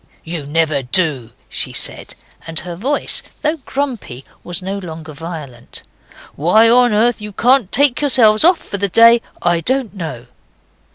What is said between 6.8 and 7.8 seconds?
earth you can't